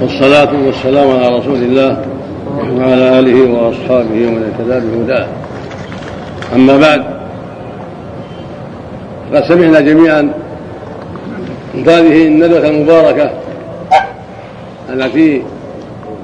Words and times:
والصلاة 0.00 0.48
والسلام 0.66 1.10
على 1.10 1.38
رسول 1.38 1.54
الله 1.54 2.06
وعلى 2.78 3.18
آله 3.18 3.52
وأصحابه 3.52 4.26
ومن 4.28 4.52
اهتدى 4.52 4.86
بهداه. 4.86 5.26
أما 6.54 6.76
بعد 6.76 7.04
قد 9.34 9.44
سمعنا 9.44 9.80
جميعا 9.80 10.32
هذه 11.74 12.26
الندوة 12.26 12.68
المباركة 12.68 13.30
التي 14.90 15.42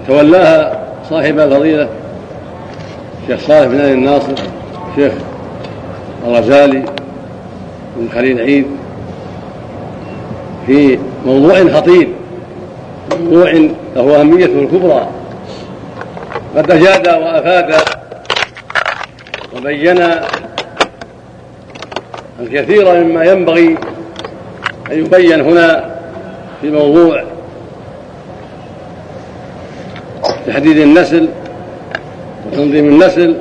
تولاها 0.09 0.79
صاحب 1.11 1.39
الفضيلة 1.39 1.89
الشيخ 3.23 3.41
صالح 3.49 3.67
بن 3.67 3.81
آل 3.81 3.93
الناصر 3.93 4.33
الشيخ 4.91 5.13
الغزالي 6.27 6.85
بن 7.97 8.09
خليل 8.15 8.41
عيد 8.41 8.67
في 10.67 10.99
موضوع 11.27 11.69
خطير. 11.69 12.09
موضوع 13.11 13.53
له 13.97 14.21
أهميته 14.21 14.59
الكبرى. 14.59 15.09
قد 16.57 16.71
أجاد 16.71 17.09
وأفاد 17.09 17.75
وبين 19.57 20.05
الكثير 22.41 23.05
مما 23.05 23.25
ينبغي 23.25 23.77
أن 24.93 24.99
يبين 24.99 25.41
هنا 25.41 25.95
في 26.61 26.71
موضوع 26.71 27.25
تحديد 30.47 30.79
النسل 30.79 31.29
وتنظيم 32.47 32.89
النسل 32.89 33.37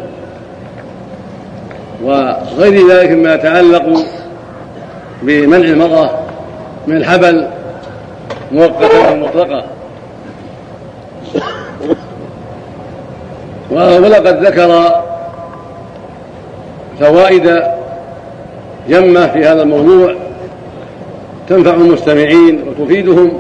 وغير 2.04 2.88
ذلك 2.90 3.12
مما 3.12 3.34
يتعلق 3.36 4.06
بمنع 5.22 5.66
المرأة 5.66 6.20
من 6.88 6.98
الحبل 6.98 7.48
مؤقتا 8.54 9.10
أو 9.10 9.16
مطلقا. 9.16 9.64
ولقد 13.72 14.46
ذكر 14.46 15.02
فوائد 17.00 17.62
جمة 18.90 19.28
في 19.28 19.46
هذا 19.46 19.62
الموضوع 19.62 20.16
تنفع 21.50 21.74
المستمعين 21.74 22.64
وتفيدهم 22.68 23.40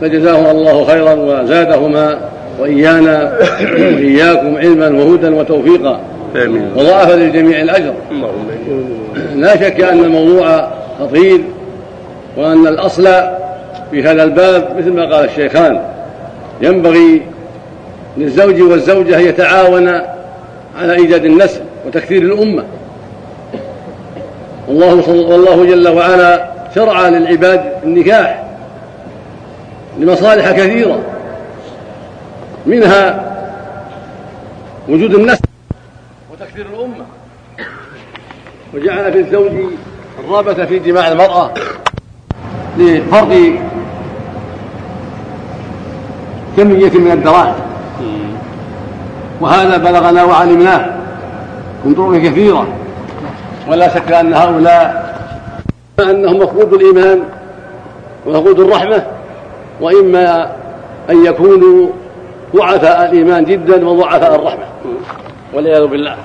فجزاهما 0.00 0.50
الله 0.50 0.84
خيرا 0.84 1.14
وزادهما 1.14 2.18
وإيانا 2.60 3.38
وإياكم 3.76 4.56
علما 4.56 4.88
وهدى 4.88 5.28
وتوفيقا. 5.28 6.00
وضاعف 6.76 7.10
للجميع 7.10 7.62
الأجر. 7.62 7.94
لا 9.34 9.56
شك 9.56 9.80
أن 9.80 9.98
الموضوع 9.98 10.68
خطير 11.00 11.40
وأن 12.36 12.66
الأصل 12.66 13.08
في 13.94 14.02
هذا 14.02 14.22
الباب 14.24 14.76
مثل 14.78 14.92
ما 14.92 15.14
قال 15.14 15.24
الشيخان. 15.24 15.80
ينبغي 16.60 17.22
للزوج 18.16 18.62
والزوجة 18.62 19.16
أن 19.16 19.20
يتعاونا 19.20 20.14
على 20.78 20.92
إيجاد 20.92 21.24
النسل 21.24 21.60
وتكثير 21.86 22.22
الأمة. 22.22 22.64
والله 24.68 25.10
والله 25.10 25.64
جل 25.64 25.88
وعلا 25.88 26.50
شرع 26.74 27.08
للعباد 27.08 27.72
النكاح 27.84 28.44
لمصالح 29.98 30.50
كثيرة 30.50 31.00
منها 32.66 33.34
وجود 34.88 35.14
النسل 35.14 35.44
وتكثير 36.32 36.66
الأمة. 36.66 37.04
وجعل 38.74 39.12
في 39.12 39.18
الزوج 39.18 39.52
الرغبة 40.24 40.64
في 40.64 40.78
جماع 40.78 41.12
المرأة 41.12 41.50
لفرق 42.78 43.52
كمية 46.56 46.90
من 46.90 47.10
الدراهم 47.10 47.54
وهذا 49.40 49.76
بلغنا 49.76 50.24
وعلمناه. 50.24 50.86
من 51.84 51.94
طرق 51.94 52.20
كثيرة 52.20 52.66
ولا 53.70 53.94
شك 53.94 54.12
أن 54.12 54.34
هؤلاء 54.34 55.14
أنهم 56.00 56.38
مفقود 56.38 56.72
الإيمان 56.72 57.20
ومفقود 58.26 58.60
الرحمة 58.60 59.06
وإما 59.80 60.52
أن 61.10 61.26
يكونوا 61.26 61.88
ضعفاء 62.56 63.10
الإيمان 63.10 63.44
جدا 63.44 63.88
وضعفاء 63.88 64.34
الرحمة. 64.34 64.64
والعياذ 65.54 65.86
بالله. 65.86 66.16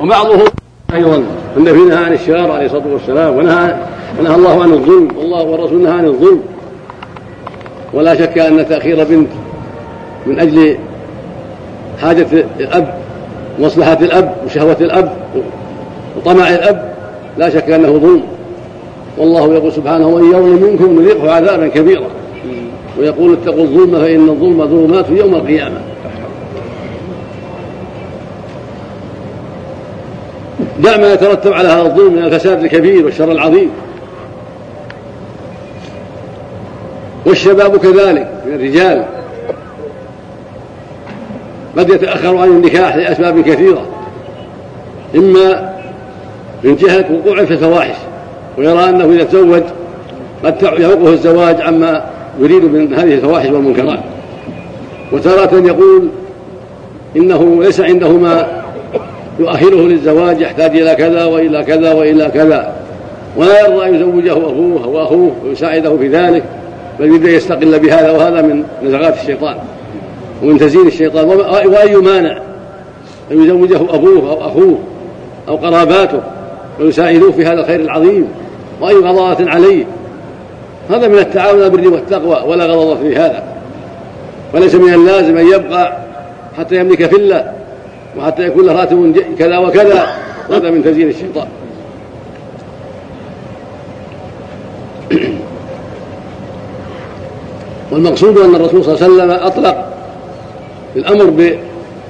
وبعضهم 0.00 0.48
أيضا 0.94 1.24
النبي 1.56 1.80
نهى 1.80 2.04
عن 2.04 2.12
الشرار 2.12 2.52
عليه 2.52 2.66
الصلاة 2.66 2.86
والسلام 2.92 3.36
ونهى 3.36 3.76
ونهى 4.20 4.34
الله 4.34 4.62
عن 4.62 4.72
الظلم. 4.72 5.08
والله 5.16 5.42
والرسول 5.42 5.82
نهى 5.82 5.92
عن 5.92 6.04
الظلم. 6.04 6.42
ولا 7.92 8.14
شك 8.14 8.38
أن 8.38 8.68
تأخير 8.68 9.04
بنت 9.04 9.28
من 10.26 10.40
أجل 10.40 10.76
حاجة 12.02 12.26
الأب 12.60 12.94
ومصلحة 13.58 13.98
الأب 14.00 14.34
وشهوة 14.46 14.76
الأب 14.80 15.12
وطمع 16.16 16.48
الأب 16.48 16.94
لا 17.38 17.50
شك 17.50 17.70
أنه 17.70 17.98
ظلم. 17.98 18.22
والله 19.18 19.54
يقول 19.54 19.72
سبحانه 19.72 20.06
وإن 20.06 20.24
يظلم 20.24 20.70
منكم 20.70 21.02
نذيقه 21.02 21.32
عذابا 21.32 21.68
كبيرا 21.68 22.06
ويقول 22.98 23.32
اتقوا 23.32 23.62
الظلم 23.62 24.00
فإن 24.00 24.28
الظلم 24.28 24.66
ظلمات 24.66 25.10
يوم 25.10 25.34
القيامة 25.34 25.80
دع 30.80 30.96
ما 30.96 31.12
يترتب 31.12 31.52
على 31.52 31.68
هذا 31.68 31.82
الظلم 31.82 32.12
من 32.12 32.24
الفساد 32.24 32.64
الكبير 32.64 33.04
والشر 33.04 33.32
العظيم. 33.32 33.70
والشباب 37.26 37.76
كذلك 37.76 38.30
من 38.46 38.54
الرجال. 38.54 39.04
قد 41.78 41.90
يتأخر 41.90 42.36
عن 42.36 42.48
النكاح 42.48 42.96
لأسباب 42.96 43.40
كثيرة. 43.40 43.86
إما 45.16 45.72
من 46.64 46.76
جهة 46.76 47.04
وقوع 47.12 47.44
في 47.44 47.54
الفواحش 47.54 47.96
ويرى 48.58 48.88
أنه 48.88 49.04
إذا 49.04 49.24
تزوج 49.24 49.62
قد 50.44 50.62
يعوقه 50.62 51.12
الزواج 51.12 51.60
عما 51.60 52.04
يريد 52.40 52.64
من 52.64 52.94
هذه 52.94 53.14
الفواحش 53.14 53.46
والمنكرات. 53.46 54.00
وتارة 55.12 55.66
يقول 55.66 56.08
إنه 57.16 57.62
ليس 57.62 57.80
عنده 57.80 58.08
ما 58.08 58.46
يؤهله 59.40 59.88
للزواج 59.88 60.40
يحتاج 60.40 60.76
إلى 60.76 60.94
كذا 60.94 61.24
وإلى 61.24 61.64
كذا 61.64 61.92
وإلى 61.92 62.30
كذا. 62.34 62.72
ولا 63.36 63.60
يرضى 63.60 63.88
أن 63.88 63.94
يزوجه 63.94 64.32
أخوه 64.32 64.84
أو 64.84 65.02
أخوه 65.02 65.32
ويساعده 65.44 65.96
في 65.96 66.08
ذلك. 66.08 66.44
بل 67.00 67.14
أن 67.14 67.26
يستقل 67.26 67.78
بهذا 67.78 68.10
وهذا 68.10 68.42
من 68.42 68.64
نزغات 68.82 69.14
الشيطان 69.20 69.56
ومن 70.42 70.58
تزيين 70.58 70.86
الشيطان 70.86 71.28
وأي 71.68 71.96
مانع 71.96 72.38
أن 73.30 73.44
يزوجه 73.44 73.76
أبوه 73.76 74.30
أو 74.30 74.46
أخوه 74.46 74.78
أو 75.48 75.56
قراباته 75.56 76.20
ويساعدوه 76.80 77.32
في 77.32 77.46
هذا 77.46 77.60
الخير 77.60 77.80
العظيم 77.80 78.28
وأي 78.80 78.94
غضاضة 78.94 79.50
عليه. 79.50 79.84
هذا 80.90 81.08
من 81.08 81.18
التعاون 81.18 81.62
البر 81.62 81.88
والتقوى 81.88 82.50
ولا 82.50 82.64
غضاضة 82.66 82.96
في 82.96 83.16
هذا. 83.16 83.42
وليس 84.54 84.74
من 84.74 84.94
اللازم 84.94 85.36
أن 85.36 85.46
يبقى 85.46 85.96
حتى 86.58 86.76
يملك 86.76 87.06
فلة 87.06 87.52
وحتى 88.18 88.46
يكون 88.46 88.66
له 88.66 88.72
راتب 88.72 89.16
كذا 89.38 89.58
وكذا. 89.58 90.06
هذا 90.50 90.70
من 90.70 90.84
تزيين 90.84 91.08
الشيطان. 91.08 91.48
والمقصود 97.90 98.38
أن 98.38 98.54
الرسول 98.54 98.84
صلى 98.84 98.94
الله 98.94 99.04
عليه 99.04 99.14
وسلم 99.14 99.30
أطلق 99.30 99.84
الأمر 100.96 101.56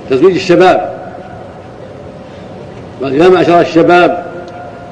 بتزويج 0.08 0.34
الشباب. 0.34 1.00
قال 3.02 3.14
يا 3.14 3.28
معشر 3.28 3.60
الشباب 3.60 4.24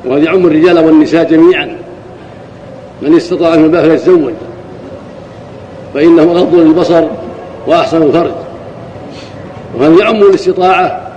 وهذا 0.06 0.25
يعم 0.25 0.47
الرجال 0.47 0.78
والنساء 0.78 1.25
جميعا. 1.25 1.77
من 3.03 3.16
استطاع 3.16 3.56
من 3.56 3.65
الباب 3.65 3.82
فليتزوج 3.82 4.32
فإنه 5.94 6.32
غض 6.32 6.54
للبصر 6.54 7.04
وأحسن 7.66 8.03
الفرج. 8.03 8.33
وهذا 9.78 10.01
يعم 10.01 10.22
الاستطاعة 10.22 11.09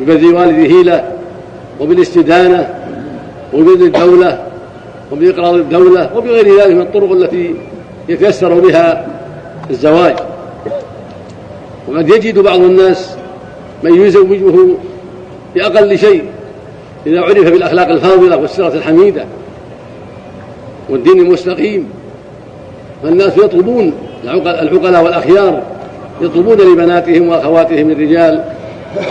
ببذل 0.00 0.34
والده 0.34 0.82
له 0.82 1.04
وبالاستدانة 1.80 2.74
وببذل 3.54 3.86
الدولة 3.86 4.38
وبإقراض 5.12 5.54
الدولة 5.54 6.10
وبغير 6.16 6.60
ذلك 6.60 6.74
من 6.74 6.80
الطرق 6.80 7.12
التي 7.12 7.54
يتيسر 8.08 8.60
بها 8.60 9.06
الزواج. 9.70 10.16
وقد 11.88 12.08
يجد 12.08 12.38
بعض 12.38 12.60
الناس 12.60 13.16
من 13.82 14.06
يزوجه 14.06 14.74
بأقل 15.54 15.98
شيء 15.98 16.24
إذا 17.06 17.20
عرف 17.20 17.44
بالأخلاق 17.52 17.88
الفاضلة 17.88 18.36
والسيرة 18.36 18.68
الحميدة 18.68 19.24
والدين 20.88 21.20
المستقيم. 21.20 21.88
فالناس 23.02 23.36
يطلبون 23.36 23.92
العقلاء 24.24 25.04
والأخيار 25.04 25.62
يطلبون 26.20 26.56
لبناتهم 26.56 27.28
وأخواتهم 27.28 27.90
الرجال 27.90 28.44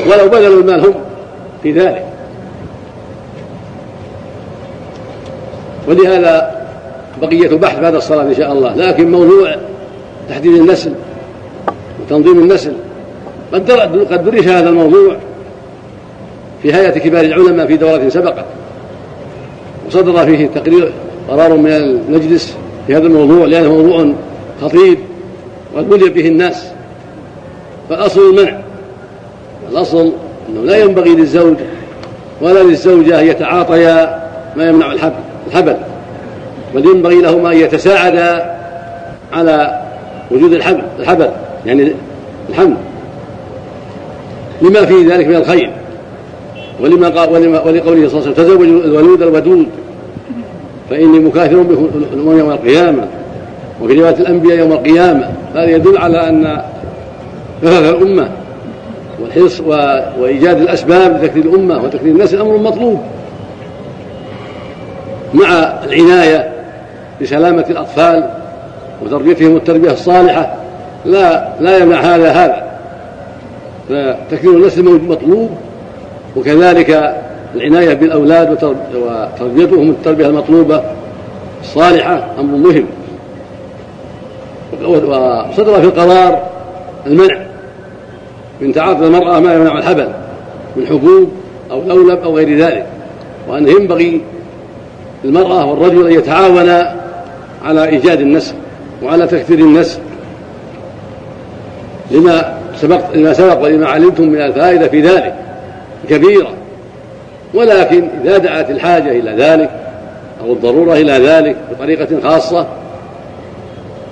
ولو 0.07 0.29
بذلوا 0.29 0.61
المال 0.61 0.85
هم 0.85 0.93
في 1.63 1.71
ذلك. 1.71 2.05
ولهذا 5.87 6.56
بقية 7.21 7.57
بحث 7.57 7.79
بعد 7.79 7.95
الصلاة 7.95 8.23
إن 8.23 8.35
شاء 8.35 8.51
الله. 8.51 8.75
لكن 8.75 9.11
موضوع 9.11 9.55
تحديد 10.29 10.53
النسل 10.53 10.91
وتنظيم 12.01 12.39
النسل 12.39 12.73
قد 13.53 13.71
قد 14.11 14.25
درس 14.25 14.47
هذا 14.47 14.69
الموضوع 14.69 15.15
في 16.61 16.73
هيئة 16.73 16.99
كبار 16.99 17.25
العلماء 17.25 17.67
في 17.67 17.77
دورة 17.77 18.09
سبقت. 18.09 18.45
وصدر 19.87 20.25
فيه 20.25 20.47
تقرير 20.47 20.91
قرار 21.29 21.57
من 21.57 21.71
المجلس 21.71 22.57
في 22.87 22.95
هذا 22.95 23.07
الموضوع 23.07 23.45
لأنه 23.45 23.75
موضوع 23.75 24.13
خطير 24.61 24.97
وقد 25.75 25.89
بلي 25.89 26.09
به 26.09 26.27
الناس. 26.27 26.67
فالأصل 27.89 28.21
المنع. 28.29 28.59
الأصل 29.71 30.11
أنه 30.49 30.61
لا 30.63 30.77
ينبغي 30.77 31.15
للزوج 31.15 31.55
ولا 32.41 32.63
للزوجة 32.63 33.19
أن 33.19 33.27
يتعاطيا 33.27 34.27
ما 34.55 34.69
يمنع 34.69 34.91
الحبل. 35.47 35.77
بل 36.77 36.85
ينبغي 36.85 37.21
لهما 37.21 37.51
أن 37.51 37.57
يتساعدا 37.57 38.55
على 39.33 39.81
وجود 40.31 40.53
الحبل 40.53 40.81
الحبل 40.99 41.29
يعني 41.65 41.91
الحمل. 42.49 42.75
لما 44.61 44.85
فيه 44.85 45.15
ذلك 45.15 45.27
من 45.27 45.35
الخير. 45.35 45.71
ولما 46.79 47.09
قال 47.09 47.29
ولما 47.29 47.61
ولقوله 47.61 48.07
صلى 48.07 48.19
الله 48.19 48.21
عليه 48.21 48.31
وسلم 48.31 48.33
تزوجوا 48.33 48.65
الولود 48.65 49.21
الودود. 49.21 49.67
فإني 50.89 51.19
مكاثر 51.19 51.61
بهم 51.61 51.89
الأمم 52.13 52.39
يوم 52.39 52.51
القيامة. 52.51 53.07
وفي 53.81 53.93
رواية 53.93 54.15
الأنبياء 54.15 54.57
يوم 54.57 54.71
القيامة. 54.71 55.29
هذا 55.53 55.69
يدل 55.69 55.97
على 55.97 56.29
أن 56.29 56.61
كفاف 57.61 57.95
الأمة 57.95 58.29
والحرص 59.21 59.61
وإيجاد 60.19 60.61
الأسباب 60.61 61.17
لتكثير 61.17 61.43
الأمة 61.43 61.83
وتكثير 61.83 62.11
النسل 62.11 62.41
أمر 62.41 62.57
مطلوب. 62.57 63.01
مع 65.33 65.73
العناية 65.83 66.56
بسلامة 67.21 67.65
الأطفال 67.69 68.29
وتربيتهم 69.05 69.55
التربية 69.55 69.91
الصالحة 69.91 70.55
لا 71.05 71.49
لا 71.59 71.77
يمنع 71.77 71.99
هذا 71.99 72.31
هذا. 72.31 72.67
فتكثير 73.89 74.51
النسل 74.51 74.83
مطلوب 74.83 75.49
وكذلك 76.35 77.15
العناية 77.55 77.93
بالأولاد 77.93 78.51
وتربيتهم 78.95 79.89
التربية 79.89 80.27
المطلوبة 80.27 80.83
الصالحة 81.61 82.25
أمر 82.39 82.57
مهم. 82.57 82.85
وصدر 84.83 85.81
في 85.81 85.87
القرار 85.87 86.41
المنع 87.07 87.37
من 88.61 88.73
تعاطي 88.73 89.05
المرأة 89.05 89.39
ما 89.39 89.53
يمنع 89.53 89.77
الحبل 89.77 90.07
من 90.75 90.87
حبوب 90.87 91.31
أو 91.71 91.81
لولب 91.81 92.19
أو 92.19 92.37
غير 92.37 92.57
ذلك 92.57 92.85
وأنه 93.47 93.69
ينبغي 93.69 94.21
المرأة 95.25 95.65
والرجل 95.65 96.07
أن 96.07 96.13
يتعاونا 96.13 96.95
على 97.63 97.85
إيجاد 97.85 98.21
النسل 98.21 98.53
وعلى 99.03 99.27
تكثير 99.27 99.59
النسل 99.59 99.99
لما 102.11 102.57
سبق 102.75 103.15
لما 103.15 103.33
سبق 103.33 103.63
ولما 103.63 103.87
علمتم 103.87 104.27
من 104.27 104.41
الفائدة 104.41 104.87
في 104.87 105.01
ذلك 105.01 105.35
كبيرة. 106.09 106.53
ولكن 107.53 108.07
إذا 108.23 108.37
دعت 108.37 108.69
الحاجة 108.69 109.11
إلى 109.11 109.35
ذلك 109.43 109.69
أو 110.41 110.53
الضرورة 110.53 110.93
إلى 110.93 111.11
ذلك 111.11 111.55
بطريقة 111.71 112.07
خاصة 112.23 112.67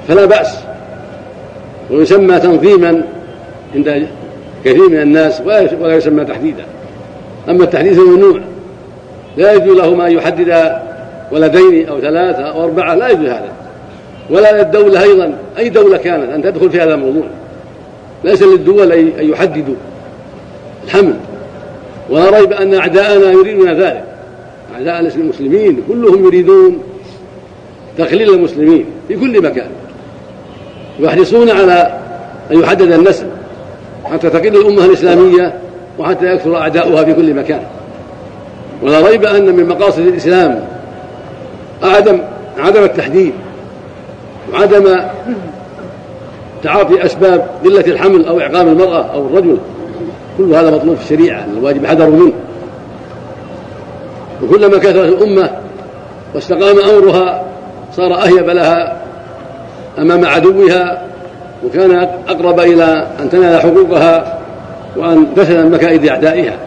فلا 0.08 0.26
بأس. 0.26 0.58
ويسمى 1.92 2.40
تنظيما 2.40 3.02
عند 3.76 4.08
كثير 4.66 4.90
من 4.90 5.02
الناس 5.02 5.42
ولا 5.82 5.96
يسمى 5.96 6.26
تحديدا. 6.26 6.66
أما 7.50 7.64
التحديث 7.64 7.98
ممنوع 7.98 8.40
لا 9.38 9.54
يجوز 9.54 9.78
له 9.78 10.08
أن 10.08 10.12
يحدد 10.12 10.80
ولدين 11.32 11.88
أو 11.88 12.00
ثلاثة 12.00 12.44
أو 12.44 12.64
أربعة 12.64 12.96
لا 12.96 13.10
يجوز 13.10 13.26
هذا. 13.26 13.52
ولا 14.30 14.62
للدولة 14.62 15.02
أيضا 15.02 15.34
أي 15.58 15.70
دولة 15.70 15.98
كانت؟ 15.98 16.32
أن 16.32 16.42
تدخل 16.42 16.70
في 16.70 16.82
هذا 16.82 16.94
الموضوع. 16.94 17.24
ليس 18.24 18.44
للدول 18.44 18.92
أن 18.92 19.30
يحددوا 19.30 19.76
الحمل. 20.86 21.16
ولا 22.10 22.30
ريب 22.30 22.54
أن 22.54 22.74
أعداءنا 22.74 23.32
يريدون 23.32 23.74
ذلك. 23.74 24.04
أعداء 24.76 25.00
المسلمين 25.00 25.84
كلهم 25.88 26.26
يريدون 26.26 26.84
تقليل 27.98 28.30
المسلمين 28.30 28.86
في 29.08 29.16
كل 29.16 29.44
مكان. 29.44 29.68
يحرصون 31.00 31.50
على 31.50 32.00
أن 32.52 32.60
يحدد 32.60 32.92
النسل 32.92 33.28
حتى 34.06 34.30
تقل 34.30 34.48
الأمة 34.48 34.86
الإسلامية 34.86 35.54
وحتى 36.00 36.34
يكثر 36.34 36.58
أعداؤها 36.58 37.04
في 37.04 37.14
كل 37.14 37.34
مكان. 37.34 37.62
ولا 38.82 39.08
ريب 39.08 39.26
أن 39.26 39.56
من 39.56 39.68
مقاصد 39.68 40.00
الإسلام 40.00 40.75
عدم 41.86 42.20
عدم 42.58 42.84
التحديد 42.84 43.34
وعدم 44.54 45.00
تعاطي 46.64 47.06
أسباب 47.06 47.48
قلة 47.64 47.86
الحمل 47.88 48.26
أو 48.26 48.40
إعقام 48.40 48.68
المرأة 48.68 49.06
أو 49.14 49.28
الرجل. 49.28 49.58
كل 50.38 50.54
هذا 50.54 50.72
مطلوب 50.72 50.96
في 50.96 51.04
الشريعة 51.04 51.46
الواجب 51.58 51.86
حذر 51.86 52.10
منه. 52.10 52.34
وكلما 54.44 54.78
كثرت 54.78 54.96
الأمة 54.96 55.50
واستقام 56.36 56.80
أمرها 56.80 57.44
صار 57.96 58.14
أهيب 58.14 58.50
لها 58.50 58.98
أمام 59.98 60.26
عدوها 60.26 61.02
وكان 61.66 62.08
أقرب 62.28 62.60
إلى 62.60 63.08
أن 63.20 63.30
تنال 63.30 63.62
حقوقها 63.62 64.40
وأن 64.98 65.28
تسلم 65.36 65.66
من 65.66 65.72
مكائد 65.72 66.08
أعدائها. 66.08 66.58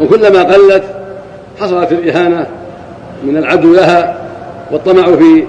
وكلما 0.00 0.42
قلت 0.42 0.82
حصلت 1.60 1.92
الإهانة 1.92 2.46
من 3.22 3.36
العدو 3.36 3.74
لها 3.74 4.27
والطمع 4.70 5.16
في 5.16 5.44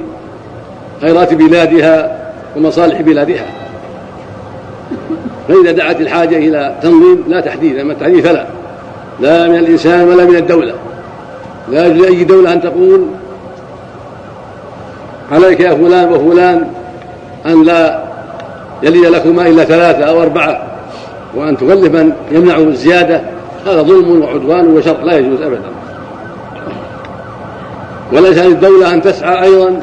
خيرات 1.02 1.34
بلادها 1.34 2.20
ومصالح 2.58 3.02
بلادها. 3.02 3.46
فإذا 5.48 5.72
دعت 5.72 6.02
الحاجة 6.02 6.38
إلى 6.38 6.76
تنظيم 6.82 7.24
لا 7.28 7.42
تحديد 7.42 7.78
أما 7.78 7.94
التحديد 7.94 8.26
فلا. 8.26 8.46
لا 9.20 9.48
من 9.48 9.56
الإنسان 9.56 10.08
ولا 10.08 10.26
من 10.26 10.36
الدولة. 10.36 10.74
لا 11.72 11.88
يجوز 11.88 12.06
لأي 12.06 12.24
دولة 12.24 12.54
أن 12.54 12.62
تقول 12.62 13.06
عليك 15.32 15.60
يا 15.60 15.74
فلان 15.74 16.14
وفلان 16.14 16.68
أن 17.46 17.64
لا 17.64 18.04
يلي 18.84 19.10
لكما 19.10 19.48
إلا 19.48 19.64
ثلاثة 19.64 20.04
أو 20.04 20.22
أربعة 20.22 20.68
وأن 21.36 21.58
تكلف 21.58 21.94
من 21.94 22.12
يمنع 22.32 22.58
الزيادة. 22.58 23.22
هذا 23.66 23.82
ظلم 23.82 24.22
وعدوان 24.22 24.68
وشر 24.68 25.04
لا 25.04 25.18
يجوز 25.18 25.42
أبدا. 25.42 25.62
وليس 28.14 28.38
للدولة 28.38 28.94
أن 28.94 29.02
تسعى 29.02 29.44
أيضا 29.44 29.80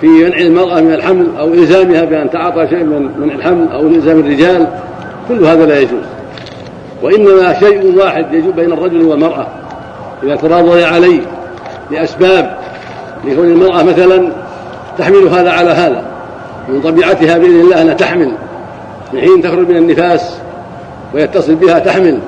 في 0.00 0.06
منع 0.06 0.38
المرأة 0.38 0.80
من 0.80 0.92
الحمل 0.92 1.26
أو 1.38 1.54
إلزامها 1.54 2.04
بأن 2.04 2.30
تعاطى 2.30 2.68
شيء 2.68 2.84
من 2.84 3.10
منع 3.18 3.34
الحمل 3.34 3.68
أو 3.72 3.86
إلزام 3.86 4.20
الرجال. 4.20 4.66
كل 5.28 5.44
هذا 5.44 5.66
لا 5.66 5.78
يجوز. 5.78 6.02
وإنما 7.02 7.58
شيء 7.58 7.98
واحد 7.98 8.34
يجوز 8.34 8.52
بين 8.52 8.72
الرجل 8.72 9.02
والمرأة. 9.02 9.46
إذا 10.22 10.36
تراضي 10.36 10.84
عليه 10.84 11.20
لأسباب 11.90 12.56
لكون 13.24 13.46
المرأة 13.46 13.82
مثلا 13.82 14.32
تحمل 14.98 15.28
هذا 15.28 15.50
على 15.50 15.70
هذا. 15.70 16.04
من 16.68 16.80
طبيعتها 16.80 17.38
بإذن 17.38 17.60
الله 17.60 17.82
أنها 17.82 17.94
تحمل. 17.94 18.32
من 19.12 19.20
حين 19.20 19.42
تخرج 19.42 19.68
من 19.68 19.76
النفاس 19.76 20.36
ويتصل 21.14 21.54
بها 21.54 21.78
تحمل. 21.78 22.18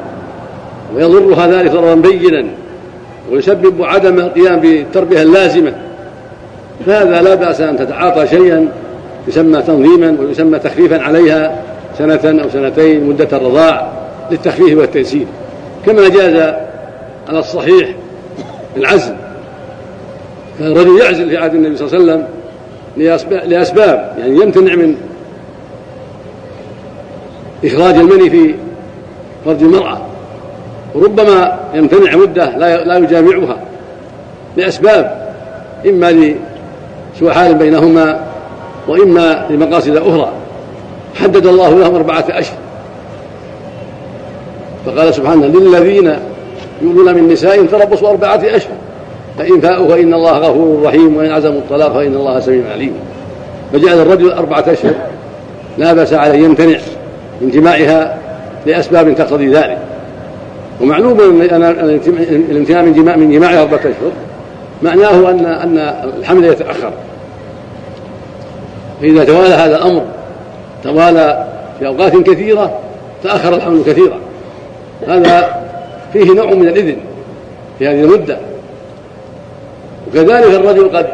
ويضرها 0.97 1.47
ذلك 1.47 1.73
ضررا 1.73 1.95
بينا. 1.95 2.45
ويسبب 3.32 3.82
عدم 3.82 4.18
القيام 4.18 4.61
بالتربية 4.61 5.23
اللازمة. 5.23 5.73
فهذا 6.87 7.23
لا 7.23 7.35
بأس 7.35 7.61
أن 7.61 7.76
تتعاطى 7.76 8.26
شيئا 8.26 8.68
يسمى 9.28 9.62
تنظيما 9.62 10.16
ويسمى 10.20 10.58
تخفيفا 10.58 11.02
عليها 11.02 11.62
سنة 11.99 12.42
أو 12.42 12.49
سنتين 12.49 13.04
مدة 13.04 13.28
الرضاع 13.37 13.92
للتخفيف 14.30 14.78
والتيسير 14.78 15.26
كما 15.87 16.08
جاز 16.08 16.54
على 17.28 17.38
الصحيح 17.38 17.88
العزل. 18.76 19.14
كان 20.58 20.73
الرجل 20.73 21.00
يعزل 21.00 21.30
في 21.30 21.37
عهد 21.37 21.54
النبي 21.54 21.76
صلى 21.76 21.87
الله 21.87 22.12
عليه 22.12 22.25
وسلم 23.04 23.50
لأسباب 23.50 24.14
يعني 24.18 24.37
يمتنع 24.37 24.75
من 24.75 24.94
إخراج 27.64 27.94
المني 27.94 28.30
في 28.30 28.54
فرج 29.44 29.62
المرأة. 29.62 30.00
وربما 30.95 31.59
يمتنع 31.75 32.16
مدة 32.16 32.57
لا 32.85 32.99
يجامعها 32.99 33.57
لأسباب 34.57 35.28
إما 35.87 36.12
لسوء 36.12 37.30
حال 37.30 37.54
بينهما 37.54 38.21
وإما 38.88 39.47
لمقاصد 39.50 39.97
أخرى. 39.97 40.33
حدد 41.14 41.47
الله 41.47 41.78
لهم 41.78 41.95
أربعة 41.95 42.25
أشهر. 42.28 42.59
فقال 44.87 45.14
سبحانه 45.14 45.47
للذين 45.47 46.16
يؤمنون 46.83 47.14
من 47.14 47.28
نسائهم 47.28 47.66
تربصوا 47.66 48.09
أربعة 48.09 48.40
أشهر. 48.45 48.76
فإن 49.38 49.61
فاءوا 49.61 49.88
فإن 49.88 50.14
الله 50.14 50.38
غفور 50.38 50.83
رحيم 50.85 51.16
وإن 51.16 51.30
عزموا 51.30 51.59
الطلاق 51.59 51.92
فإن 51.92 52.14
الله 52.14 52.40
سميع 52.40 52.73
عليم. 52.73 52.92
فجعل 53.73 53.99
الرجل 53.99 54.33
أربعة 54.33 54.64
أشهر. 54.68 54.95
لا 55.78 55.92
بأس 55.92 56.12
عليه 56.12 56.45
يمتنع 56.45 56.78
من 57.40 57.50
جماعها 57.50 58.18
لأسباب 58.66 59.14
تقتضي 59.14 59.49
ذلك. 59.49 59.78
ومعلوم 60.80 61.20
أن 61.20 61.62
الامتناع 62.50 62.82
من 62.82 62.92
جماع 62.92 63.16
من 63.16 63.32
جماعها 63.32 63.62
أربعة 63.62 63.78
أشهر. 63.78 64.12
معناه 64.82 65.30
أن 65.30 65.47
أن 65.47 65.78
الحمل 66.18 66.44
يتأخر. 66.44 66.92
فإذا 69.00 69.25
توالى 69.25 69.54
هذا 69.54 69.76
الأمر 69.76 70.02
توالى 70.85 71.47
في 71.78 71.87
أوقات 71.87 72.16
كثيرة 72.16 72.78
تأخر 73.23 73.54
الحمل 73.54 73.82
كثيرا. 73.87 74.18
هذا 75.08 75.62
فيه 76.12 76.32
نوع 76.32 76.54
من 76.54 76.68
الإذن 76.68 76.97
في 77.78 77.88
هذه 77.88 78.00
المدة. 78.00 78.38
وكذلك 80.08 80.54
الرجل 80.54 80.97
قد 80.97 81.06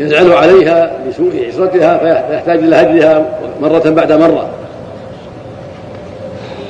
يزعل 0.00 0.32
عليها 0.32 0.90
لسوء 1.08 1.46
عشرتها 1.48 1.98
فيحتاج 2.28 2.58
إلى 2.58 2.76
هجرها 2.76 3.26
مرة 3.62 3.90
بعد 3.90 4.12
مرة. 4.12 4.48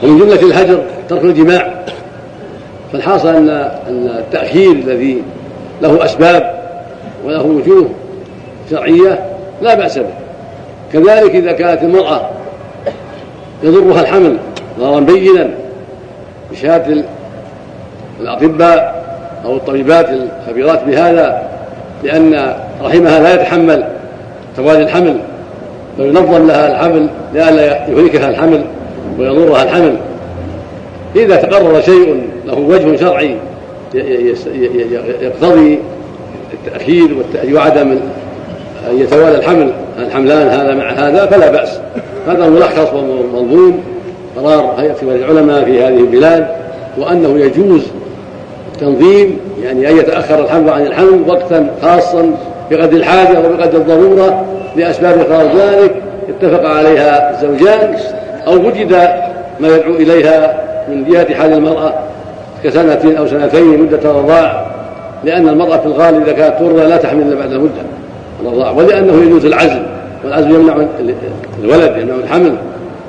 ومن 0.02 0.18
جملة 0.18 0.42
الهجر 0.42 0.82
ترك 1.08 1.24
الجماع. 1.24 1.84
فالحاصل 2.92 3.28
أن 3.28 3.48
أن 3.88 4.10
التأخير 4.18 4.72
الذي 4.72 5.22
له 5.82 6.04
أسباب 6.04 6.54
وله 7.24 7.42
وجوه 7.42 7.88
شرعية 8.70 9.24
لا 9.62 9.74
بأس 9.74 9.98
به. 9.98 10.14
كذلك 10.92 11.34
إذا 11.34 11.52
كانت 11.52 11.82
المرأة 11.82 12.30
يضرها 13.62 14.00
الحمل 14.00 14.36
ضررا 14.78 15.00
بينا 15.00 15.48
بشهادة 16.52 17.04
الأطباء 18.20 19.04
أو 19.44 19.56
الطبيبات 19.56 20.08
الخبيرات 20.10 20.84
بهذا 20.84 21.42
لأن 22.04 22.54
رحمها 22.82 23.20
لا 23.20 23.34
يتحمل 23.34 23.84
توالي 24.56 24.82
الحمل 24.82 25.16
فينظم 25.96 26.46
لها 26.46 26.72
الحمل 26.72 27.08
لئلا 27.34 27.88
يهلكها 27.88 28.30
الحمل 28.30 28.64
ويضرها 29.18 29.62
الحمل. 29.62 29.96
إذا 31.16 31.36
تقرر 31.36 31.80
شيء 31.80 32.22
له 32.46 32.58
وجه 32.58 32.96
شرعي 32.96 33.36
يقتضي 35.22 35.78
التأخير 36.52 37.16
وعدم 37.52 37.98
أن 38.90 39.00
يتوالى 39.00 39.38
الحمل. 39.38 39.72
الحملان 39.98 40.48
هذا 40.48 40.74
مع 40.74 40.90
هذا 40.90 41.26
فلا 41.26 41.50
بأس. 41.50 41.78
هذا 42.28 42.48
ملخص 42.48 42.92
ومنظوم. 42.94 43.82
قرار 44.36 44.74
هيئة 44.78 44.96
العلماء 45.02 45.64
في 45.64 45.82
هذه 45.82 46.00
البلاد 46.00 46.46
وأنه 46.98 47.38
يجوز 47.38 47.82
تنظيم 48.80 49.38
يعني 49.62 49.90
أن 49.90 49.96
يتأخر 49.98 50.44
الحمل 50.44 50.70
عن 50.70 50.86
الحمل 50.86 51.22
وقتا 51.26 51.70
خاصا 51.82 52.30
بقدر 52.70 52.96
الحاجة 52.96 53.38
وبقدر 53.38 53.78
الضرورة 53.78 54.44
لأسباب 54.76 55.18
قرار 55.18 55.56
ذلك. 55.56 55.94
اتفق 56.28 56.66
عليها 56.68 57.30
الزوجان 57.30 57.96
أو 58.46 58.54
وجد 58.54 58.92
ما 59.60 59.68
يدعو 59.68 59.94
إليها 59.94 60.65
من 60.88 61.04
جهة 61.04 61.34
حال 61.34 61.52
المرأة 61.52 61.94
كسنة 62.64 63.18
أو 63.18 63.26
سنتين 63.26 63.82
مدة 63.82 64.10
الرضاع 64.10 64.66
لأن 65.24 65.48
المرأة 65.48 65.76
في 65.76 65.86
الغالب 65.86 66.22
إذا 66.22 66.32
كانت 66.32 66.58
ترضى 66.58 66.82
لا 66.82 66.96
تحمل 66.96 67.22
إلا 67.22 67.34
بعد 67.34 67.52
المدة 67.52 67.82
الرضاع 68.40 68.70
ولأنه 68.70 69.22
يجوز 69.22 69.44
العزل 69.44 69.82
والعزل 70.24 70.50
يمنع 70.50 70.76
الولد 71.64 71.96
يمنع 71.96 72.14
الحمل 72.14 72.54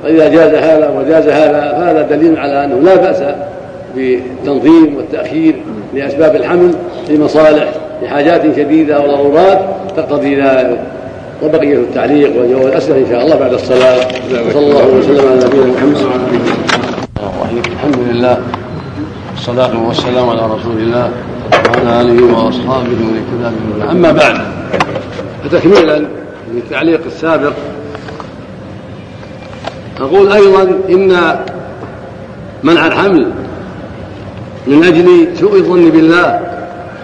فإذا 0.03 0.29
جاز 0.29 0.53
هذا 0.53 0.89
وجاز 0.89 1.27
هذا 1.27 1.72
فهذا 1.79 2.01
دليل 2.01 2.38
على 2.38 2.65
أنه 2.65 2.79
لا 2.79 2.96
بأس 2.96 3.24
بالتنظيم 3.96 4.96
والتأخير 4.98 5.55
لأسباب 5.93 6.36
الحمل 6.36 6.74
لمصالح 7.10 7.69
لحاجات 8.03 8.41
شديدة 8.55 9.00
وضرورات 9.00 9.60
تقتضي 9.98 10.41
ذلك. 10.41 10.79
وبقية 11.43 11.75
التعليق 11.75 12.31
وجواب 12.41 12.67
الأسئلة 12.67 12.98
إن 12.98 13.05
شاء 13.12 13.25
الله 13.25 13.36
بعد 13.36 13.53
الصلاة. 13.53 14.07
وصلى 14.48 14.67
الله 14.67 14.88
وسلم 14.88 15.27
على 15.27 15.46
نبينا 15.46 15.65
محمد. 15.65 16.76
الحمد 17.66 17.98
لله 18.10 18.38
والصلاة 19.32 19.88
والسلام 19.88 20.30
على 20.30 20.42
رسول 20.42 20.78
الله 20.78 21.12
وعلى 21.54 22.02
آله 22.02 22.26
وأصحابه 22.26 22.88
ومن 22.88 23.24
اهتدى 23.44 23.92
أما 23.92 24.12
بعد 24.12 24.42
فتكميلا 25.44 26.08
للتعليق 26.54 27.02
السابق 27.06 27.54
أقول 30.00 30.32
أيضا 30.32 30.62
إن 30.90 31.36
منع 32.64 32.88
الحمل 32.88 33.32
من 34.68 34.84
أجل 34.84 35.38
سوء 35.38 35.56
الظن 35.56 35.90
بالله 35.90 36.40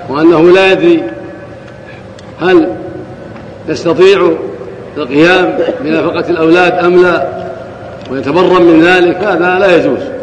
وأنه 0.09 0.41
لا 0.41 0.71
يدري 0.71 1.03
هل 2.41 2.67
يستطيع 3.69 4.31
القيام 4.97 5.57
بنفقة 5.81 6.29
الأولاد 6.29 6.73
أم 6.73 7.01
لا 7.01 7.27
ويتبرم 8.11 8.63
من 8.63 8.81
ذلك 8.81 9.15
هذا 9.17 9.59
لا 9.59 9.75
يجوز. 9.75 10.22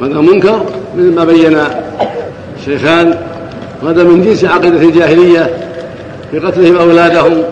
هذا 0.00 0.20
منكر 0.20 0.64
مثل 0.96 1.14
ما 1.14 1.24
بين 1.24 1.58
الشيخان 2.58 3.18
وهذا 3.82 4.02
من 4.02 4.22
جنس 4.22 4.44
عقيدة 4.44 4.82
الجاهلية 4.82 5.56
في 6.30 6.38
قتلهم 6.38 6.76
أولادهم 6.76 7.42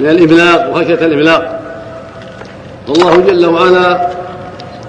من 0.00 0.08
الإبلاغ 0.08 0.70
وخشية 0.70 0.94
الإبلاغ. 0.94 1.42
والله 2.88 3.16
جل 3.16 3.46
وعلا 3.46 4.08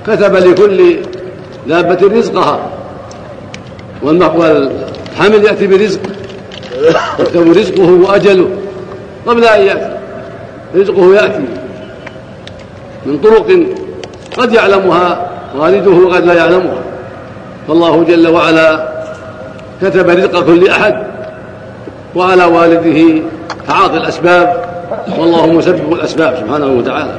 كتب 0.08 0.36
لكل 0.36 0.96
دابة 1.68 2.18
رزقها. 2.18 2.60
والحمل 4.04 5.44
يأتي 5.44 5.68
برزق 5.68 6.00
يكتب 7.20 7.52
رزقه 7.58 7.92
وأجله. 7.92 8.50
قبل 9.28 9.46
أن 9.46 9.62
يأتي 9.62 9.90
رزقه 10.76 11.16
يأتي 11.16 11.46
من 13.06 13.18
طرق 13.18 13.60
قد 14.38 14.54
يعلمها 14.54 15.29
والده 15.56 15.92
وقد 15.92 16.26
لا 16.26 16.34
يعلمها 16.34 16.82
فالله 17.68 18.04
جل 18.04 18.28
وعلا 18.28 18.90
كتب 19.82 20.10
رزق 20.10 20.46
كل 20.46 20.70
أحد 20.70 21.04
وعلى 22.16 22.46
والده 22.46 23.22
تعاطي 23.68 23.98
الأسباب 23.98 24.70
والله 25.18 25.48
مسبب 25.48 25.94
الأسباب 25.94 26.36
سبحانه 26.36 26.68
وتعالى. 26.68 27.16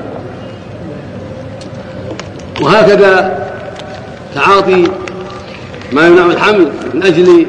وهكذا 2.62 3.38
تعاطي 4.34 4.84
ما 5.92 6.06
يمنع 6.06 6.26
الحمل 6.26 6.68
من 6.94 7.02
أجل 7.02 7.46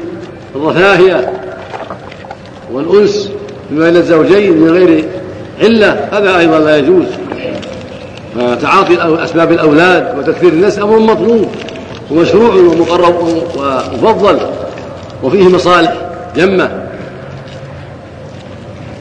الرفاهية 0.56 1.32
والأنس 2.72 3.30
بما 3.70 3.88
الزوجين 3.88 4.60
من 4.60 4.70
غير 4.70 5.04
علة 5.60 6.08
هذا 6.12 6.38
أيضا 6.38 6.58
لا 6.58 6.76
يجوز. 6.76 7.06
فتعاطي 8.34 9.24
أسباب 9.24 9.52
الأولاد 9.52 10.18
وتكثير 10.18 10.52
النسل 10.52 10.82
أمر 10.82 10.98
مطلوب 10.98 11.48
ومشروع 12.10 12.54
ومقرب 12.54 13.14
ومفضل 13.56 14.38
وفيه 15.22 15.48
مصالح 15.48 15.92
جمة. 16.36 16.70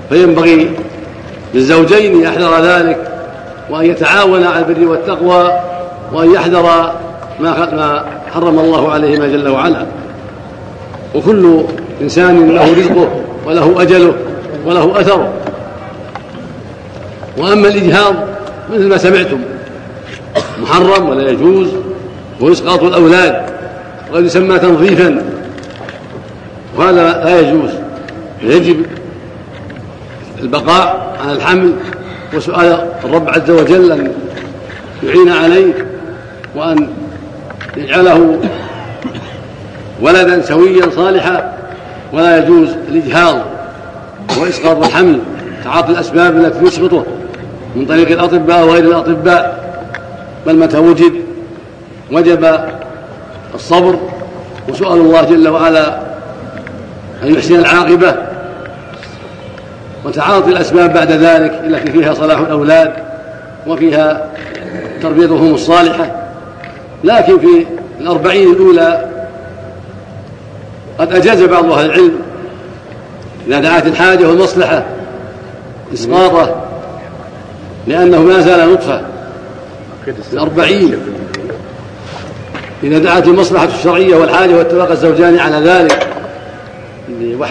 فينبغي 0.09 0.71
للزوجين 1.53 2.15
أن 2.15 2.21
يحذر 2.21 2.61
ذلك 2.63 3.11
وأن 3.69 3.85
يتعاونا 3.85 4.49
على 4.49 4.65
البر 4.65 4.87
والتقوى 4.87 5.51
وأن 6.13 6.33
يحذر 6.33 6.91
ما 7.39 8.05
حرم 8.33 8.59
الله 8.59 8.91
عليهما 8.91 9.27
جل 9.27 9.49
وعلا. 9.49 9.85
وكل 11.15 11.61
إنسان 12.01 12.49
له 12.49 12.73
رزقه 12.73 13.09
وله 13.45 13.81
أجله 13.81 14.13
وله 14.65 14.99
أثره. 14.99 15.29
وأما 17.37 17.67
الإجهاض 17.67 18.15
مثل 18.69 18.87
ما 18.87 18.97
سمعتم. 18.97 19.39
محرم 20.61 21.09
ولا 21.09 21.29
يجوز. 21.29 21.67
وإسقاط 22.39 22.83
الأولاد. 22.83 23.45
وقد 24.11 24.25
يسمى 24.25 24.59
تنظيفا. 24.59 25.23
وهذا 26.77 27.23
لا 27.23 27.39
يجوز. 27.39 27.69
يجب 28.43 28.85
البقاء 30.41 31.17
على 31.23 31.33
الحمل. 31.33 31.73
وسؤال 32.33 32.87
الرب 33.03 33.29
عز 33.29 33.51
وجل 33.51 33.91
أن 33.91 34.11
يعين 35.03 35.29
عليه 35.29 35.85
وأن 36.55 36.87
يجعله 37.77 38.39
ولدا 40.01 40.41
سويا 40.41 40.89
صالحا. 40.95 41.57
ولا 42.13 42.37
يجوز 42.37 42.69
الإجهاض. 42.89 43.41
وإسقاط 44.41 44.85
الحمل. 44.85 45.19
تعاطي 45.63 45.91
الأسباب 45.91 46.37
التي 46.37 46.65
تسقطه 46.65 47.05
من 47.75 47.85
طريق 47.85 48.11
الأطباء 48.11 48.65
وغير 48.65 48.83
الأطباء 48.83 49.61
بل 50.47 50.55
متى 50.55 50.77
وجد 50.77 51.13
وجب 52.11 52.59
الصبر 53.55 53.95
وسؤال 54.69 54.99
الله 55.01 55.21
جل 55.21 55.47
وعلا 55.47 55.99
أن 57.23 57.33
يحسن 57.33 57.55
العاقبة 57.55 58.15
وتعاطي 60.05 60.49
الأسباب 60.49 60.93
بعد 60.93 61.11
ذلك 61.11 61.61
التي 61.63 61.91
فيها 61.91 62.13
صلاح 62.13 62.39
الأولاد 62.39 62.93
وفيها 63.67 64.29
تربيتهم 65.01 65.53
الصالحة. 65.53 66.11
لكن 67.03 67.39
في 67.39 67.65
الأربعين 68.01 68.51
الأولى 68.51 69.05
قد 70.99 71.13
أجاز 71.13 71.43
بعض 71.43 71.71
أهل 71.71 71.85
العلم 71.85 72.19
إذا 73.47 73.59
دعت 73.59 73.87
الحاجة 73.87 74.27
والمصلحة 74.27 74.83
إسقاطه 75.93 76.55
لأنه 77.87 78.19
ما 78.19 78.41
زال 78.41 78.73
نطفة. 78.73 79.01
الأربعين. 80.33 80.95
إذا 82.83 82.99
دعت 82.99 83.27
المصلحة 83.27 83.65
الشرعية 83.65 84.15
والحاجة 84.15 84.55
واتفق 84.55 84.91
الزوجان 84.91 85.39
على 85.39 85.69
ذلك 85.69 86.07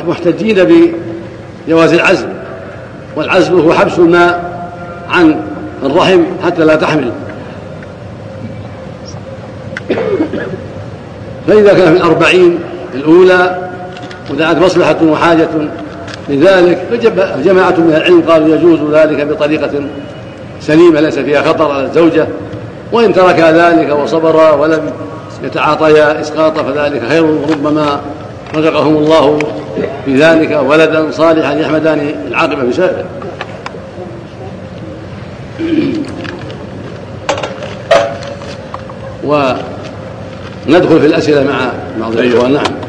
محتجين 0.08 0.92
بجواز 1.66 1.92
العزل 1.92 2.28
والعزل 3.16 3.54
هو 3.54 3.72
حبس 3.72 3.98
الماء 3.98 4.60
عن 5.08 5.40
الرحم 5.82 6.22
حتى 6.44 6.64
لا 6.64 6.76
تحمل. 6.76 7.12
فإذا 11.46 11.74
كان 11.74 11.92
في 11.92 12.00
الأربعين 12.00 12.58
الأولى 12.94 13.68
ودعت 14.30 14.56
مصلحة 14.56 14.96
وحاجة 15.02 15.48
لذلك 16.28 16.78
جماعة 17.44 17.74
من 17.78 17.94
العلم 17.96 18.20
قالوا 18.28 18.56
يجوز 18.56 18.94
ذلك 18.94 19.26
بطريقة 19.26 19.70
سليمة 20.60 21.00
ليس 21.00 21.18
فيها 21.18 21.42
خطر 21.42 21.70
على 21.70 21.84
الزوجة 21.84 22.26
وإن 22.92 23.12
تركا 23.12 23.52
ذلك 23.52 23.98
وصبرا 23.98 24.52
ولم 24.52 24.92
يتعاطيا 25.44 26.20
إسقاطا 26.20 26.62
فذلك 26.62 27.02
خير 27.08 27.24
ربما 27.50 28.00
رزقهم 28.54 28.96
الله 28.96 29.38
في 30.04 30.16
ذلك 30.16 30.60
ولدا 30.66 31.10
صالحا 31.10 31.52
يحمدان 31.52 32.14
العاقبة 32.28 32.62
بسببه. 32.62 33.04
وندخل 39.24 41.00
في 41.00 41.06
الأسئلة 41.06 41.44
مع 41.44 41.70
بعض 42.00 42.12
الإخوان. 42.12 42.52
نعم. 42.52 42.79